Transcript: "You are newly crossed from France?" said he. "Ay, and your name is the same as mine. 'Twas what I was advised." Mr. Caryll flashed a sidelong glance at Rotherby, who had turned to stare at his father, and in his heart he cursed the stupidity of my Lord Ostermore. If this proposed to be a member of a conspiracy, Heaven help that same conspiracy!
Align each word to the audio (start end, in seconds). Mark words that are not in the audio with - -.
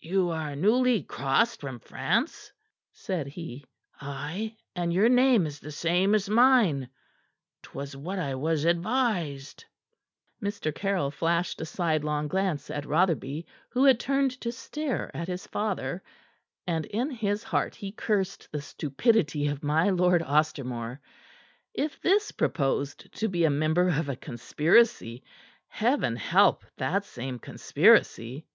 "You 0.00 0.30
are 0.30 0.56
newly 0.56 1.02
crossed 1.02 1.60
from 1.60 1.80
France?" 1.80 2.50
said 2.94 3.26
he. 3.26 3.62
"Ay, 4.00 4.56
and 4.74 4.90
your 4.90 5.10
name 5.10 5.44
is 5.44 5.60
the 5.60 5.70
same 5.70 6.14
as 6.14 6.30
mine. 6.30 6.88
'Twas 7.62 7.94
what 7.94 8.18
I 8.18 8.36
was 8.36 8.64
advised." 8.64 9.66
Mr. 10.42 10.74
Caryll 10.74 11.10
flashed 11.10 11.60
a 11.60 11.66
sidelong 11.66 12.26
glance 12.26 12.70
at 12.70 12.86
Rotherby, 12.86 13.44
who 13.68 13.84
had 13.84 14.00
turned 14.00 14.30
to 14.40 14.50
stare 14.50 15.14
at 15.14 15.28
his 15.28 15.46
father, 15.46 16.02
and 16.66 16.86
in 16.86 17.10
his 17.10 17.42
heart 17.44 17.74
he 17.74 17.92
cursed 17.92 18.50
the 18.50 18.62
stupidity 18.62 19.46
of 19.46 19.62
my 19.62 19.90
Lord 19.90 20.22
Ostermore. 20.22 21.00
If 21.74 22.00
this 22.00 22.32
proposed 22.32 23.12
to 23.12 23.28
be 23.28 23.44
a 23.44 23.50
member 23.50 23.90
of 23.90 24.08
a 24.08 24.16
conspiracy, 24.16 25.22
Heaven 25.68 26.16
help 26.16 26.64
that 26.78 27.04
same 27.04 27.38
conspiracy! 27.38 28.46